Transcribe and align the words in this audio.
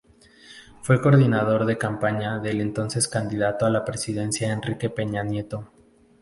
Fue 0.81 0.99
coordinador 0.99 1.67
de 1.67 1.77
campaña 1.77 2.39
del 2.39 2.59
entonces 2.59 3.07
candidato 3.07 3.67
a 3.67 3.69
la 3.69 3.85
Presidencia 3.85 4.51
Enrique 4.51 4.89
Peña 4.89 5.21
Nieto. 5.21 5.69